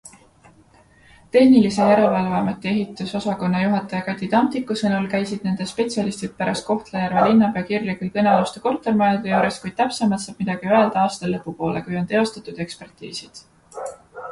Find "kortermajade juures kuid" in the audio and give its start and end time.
8.65-9.77